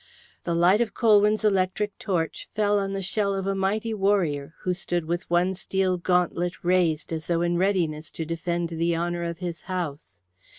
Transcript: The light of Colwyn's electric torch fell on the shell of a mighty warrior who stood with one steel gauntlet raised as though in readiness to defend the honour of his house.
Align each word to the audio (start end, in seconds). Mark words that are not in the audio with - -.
The 0.45 0.55
light 0.55 0.81
of 0.81 0.95
Colwyn's 0.95 1.45
electric 1.45 1.95
torch 1.99 2.49
fell 2.55 2.79
on 2.79 2.93
the 2.93 3.03
shell 3.03 3.35
of 3.35 3.45
a 3.45 3.53
mighty 3.53 3.93
warrior 3.93 4.55
who 4.61 4.73
stood 4.73 5.05
with 5.05 5.29
one 5.29 5.53
steel 5.53 5.97
gauntlet 5.99 6.63
raised 6.63 7.13
as 7.13 7.27
though 7.27 7.41
in 7.43 7.55
readiness 7.55 8.09
to 8.13 8.25
defend 8.25 8.69
the 8.69 8.97
honour 8.97 9.23
of 9.23 9.37
his 9.37 9.61
house. 9.69 10.19